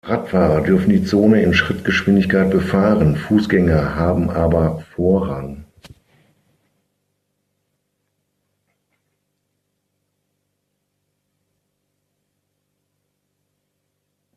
[0.03, 5.65] Radfahrer dürfen die Zone in Schrittgeschwindigkeit befahren, Fußgänger haben aber Vorrang.